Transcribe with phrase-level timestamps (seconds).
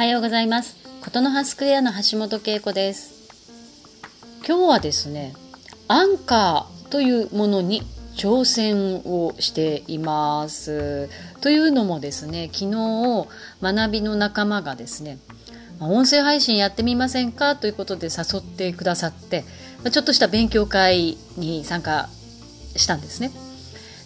[0.00, 0.78] はようございます。
[1.02, 3.28] ことの葉スクエアの橋本恵子です。
[4.48, 5.34] 今日はですね
[5.88, 7.82] アンカーというものに
[8.16, 11.10] 挑戦をしています。
[11.42, 13.28] というのもですね昨日
[13.60, 15.18] 学びの仲間がですね
[15.80, 17.54] 音声配信やってみませんか？
[17.56, 19.44] ということで誘ってくださって
[19.92, 22.08] ちょっとした勉強会に参加
[22.74, 23.32] したんですね。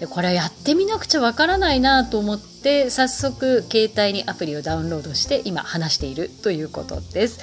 [0.00, 7.40] でこれやってみなくちゃわからないなと思って早速携帯にアプリをダウンロードして今話しているということです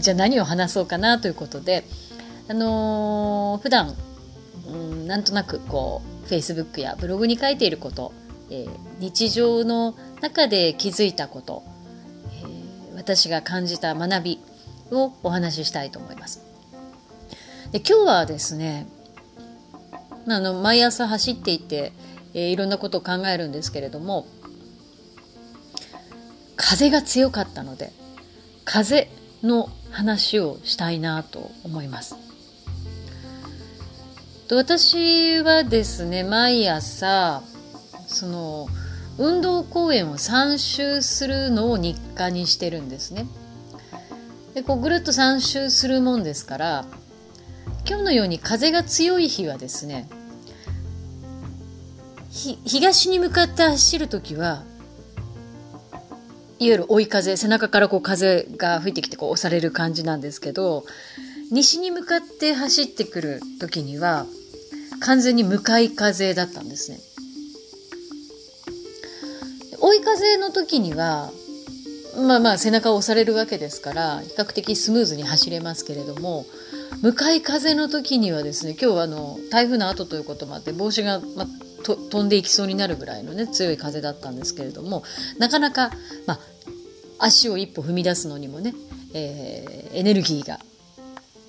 [0.00, 1.84] じゃあ何を話そうかなということで
[2.48, 3.96] あのー、普段
[4.68, 8.12] うんなんとなくこう Facebook やブログに書いていること、
[8.48, 11.64] えー、日常の中で気づいたこと
[12.32, 14.40] え私が感じた学び
[14.92, 16.42] をお話ししたいと思います。
[17.72, 18.86] で今日はですね
[20.36, 21.92] あの毎朝走っていて、
[22.34, 24.26] えー、いろんなことを考えるんですけれども
[26.56, 27.92] 風が強かったので
[28.64, 29.08] 風
[29.42, 32.16] の話をしたいなと思います。
[34.48, 37.42] と私はですね毎朝
[38.06, 38.66] その
[39.18, 43.26] 運動公園を3周するのを日課にしてるんですね。
[44.54, 46.84] でこうぐるっと3周するもんですから
[47.86, 50.08] 今日のように風が強い日はですね
[52.64, 54.62] 東に向かって走る時は
[56.60, 60.84] いわゆる追い風背中からこう風が吹いてきてこう押される感じなんですけど
[61.50, 64.26] 西に向かって走ってくる時には
[65.00, 66.98] 完全に向かい風だったんですね。
[69.80, 71.30] 追い風の時には
[72.16, 76.46] まあまあ背中を押されるわけですから比較的スムーズに走れますけれども
[77.00, 81.46] 向かい風の時にはですね今日はあの台風の後ということもあって帽子が、ま、
[81.96, 85.02] 飛んでいきそうになるぐらいのね強い風だったんですけれども
[85.38, 85.90] なかなか、
[86.26, 86.40] まあ、
[87.18, 88.74] 足を一歩踏み出すのにもね、
[89.14, 90.58] えー、エネルギーが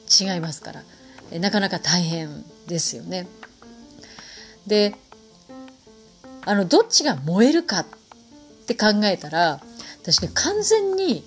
[0.09, 3.27] 違いますからなかなか大変ですよね。
[4.65, 4.95] で
[6.45, 7.85] あのどっちが燃えるかっ
[8.65, 9.61] て考えたら
[10.01, 11.23] 私ね完全に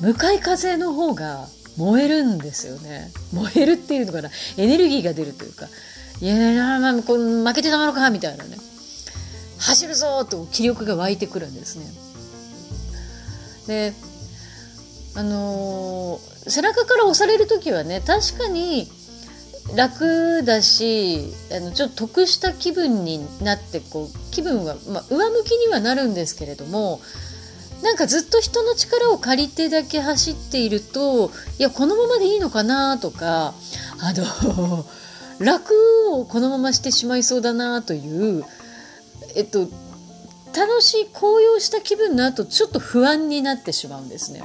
[0.00, 1.46] 向かい風の方が
[1.76, 5.66] 燃えるんですよね燃えるっていうのかなエネルギーが出るというか
[6.20, 8.56] いやまあ、こ負けてたまのかみたいなね。
[9.58, 11.86] 走るぞと気力が湧いてくるんですね。
[13.66, 13.92] で
[15.16, 18.86] あのー、背中から押される時はね確かに
[19.74, 27.00] 楽だしあのちょっと得した気分になってこう気分は、まあ、上向きにはなるんですけれども
[27.82, 33.54] なんかずっと人の力を借りてだけ走っているといやこのままでいいのかなとか
[33.98, 34.84] あの
[35.38, 35.72] 楽
[36.12, 38.44] をこのまましてしまいそうだなという
[39.34, 39.68] えっと
[40.54, 44.42] 楽しい高揚した気分の後ちょっと不安になってしまうんですね。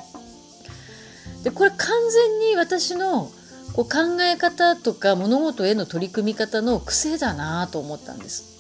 [1.43, 3.31] でこれ完全に私の
[3.73, 8.51] こう考え方とか物事への取り組み方の癖だなと思ったんです。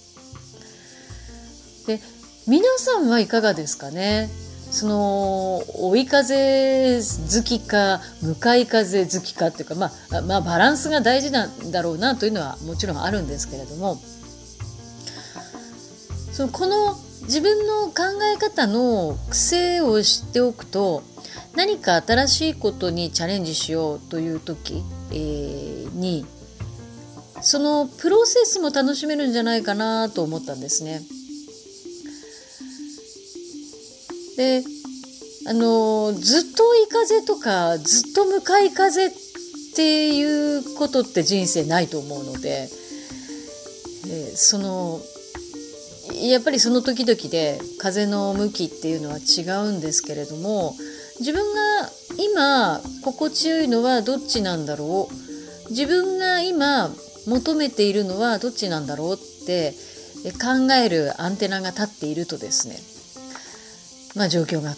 [1.87, 1.99] で
[2.47, 4.29] 皆さんはいかがですかね？
[4.71, 13.97] その追い風好きか向かい風好きかっていうか、まあ、まあバランスが大事なんだろうなというのはもちろんあるんですけれども
[16.31, 17.93] そのこの自分の考
[18.33, 21.03] え方の癖を知っておくと
[21.55, 26.25] 何か新しいことにチャレンジしようという時、えー、に
[27.41, 31.01] そのプロセスも楽しめるんじゃないかなと思ったんですね。
[34.41, 34.63] で
[35.47, 39.11] あのずっと追い風とかずっと向かい風っ
[39.75, 42.67] ていうことって人生ないと思うので、
[44.09, 44.99] え、その
[46.27, 50.75] やっぱりその時々で風の向きっていうのは違うんですけれども
[51.19, 55.69] 自分が今心地よいのはどっちなんだろう？
[55.69, 56.89] 自分が今
[57.27, 59.73] 求めているのはどっちなんだろうって
[60.33, 62.75] 考えるアンテナが立っているとですね
[64.15, 64.75] まあ状況が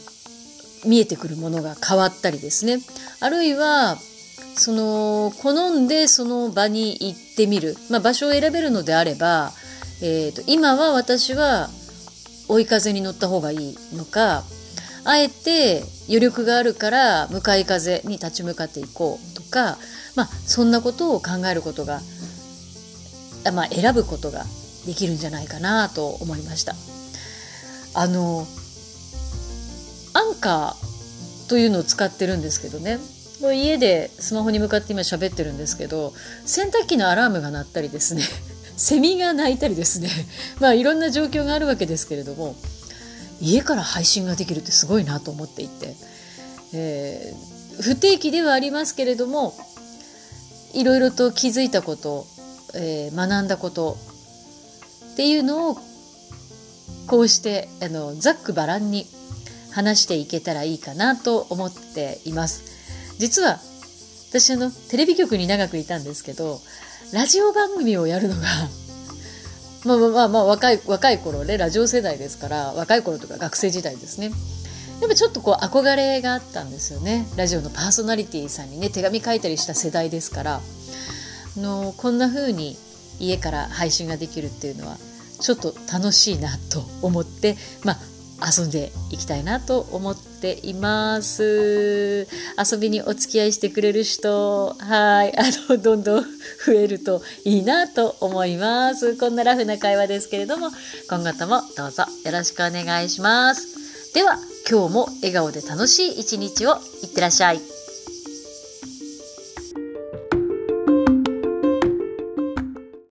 [0.85, 2.79] 見えてくるものが変わったりですね
[3.19, 3.97] あるいは
[4.55, 9.51] その好んでその場に行ってみる、まあ、場所を選べるのであれば、
[10.01, 11.69] えーと今は私は
[12.49, 14.43] 追い風に乗った方がいいのか
[15.05, 19.77] あえて余力があるから向かい風に立ち向かっていこうとか、
[20.15, 22.01] まあ、そんなことを考えることが、
[23.53, 24.43] まあ、選ぶことが
[24.85, 26.75] できるんじゃないかなと思いました。
[27.95, 28.47] あの
[30.43, 32.99] カーというのを使ってるんですけどね。
[33.41, 36.13] もう家でスマホに向かって今喋ってるんですけど
[36.45, 38.23] 洗濯機のアラームが鳴ったりですね。
[38.75, 40.09] セミが鳴いたりですね。
[40.59, 42.55] まあいろんな状況があるわけですけれども
[43.41, 45.95] 家から配信ができるってすごいなと思っていて、
[46.73, 49.55] えー、不定期ではありますけれども
[50.73, 52.25] いろいろと気づいたこと、
[52.73, 53.97] えー、学んだこと
[55.13, 55.77] っていうのを
[57.07, 59.05] こうしてあのざっくばらんに
[59.73, 62.63] 話していけたらいいかなと思っています。
[63.17, 63.59] 実は
[64.29, 66.59] 私あのテレビ局に長くいたんですけど
[67.11, 68.41] ラジオ番組をやるのが
[69.85, 74.31] まあまあまあ若い若い頃ねラジオ世代ですから若い頃とか学生時代ですね。
[75.01, 77.27] やっぱちょっとこう憧れがあったんですよね。
[77.35, 80.61] ラジオのパーソナリティさんにね手紙書いたりした世代ですから。
[81.57, 82.77] あのこんな風に
[83.19, 84.97] 家から配信ができるっていうのは
[85.39, 87.99] ちょっと楽しいなと思ってまあ
[88.45, 92.27] 遊んでいきたいなと思っています。
[92.57, 96.23] 遊びにお付き合いしてくれる人、はい、あの、どんどん
[96.65, 99.17] 増えるといいなと思います。
[99.17, 100.69] こんなラフな会話ですけれども、
[101.09, 104.13] 今後ともどうぞよろしくお願いします。
[104.13, 104.37] では、
[104.69, 107.72] 今日も笑顔で楽しい一日をいってらっしゃい。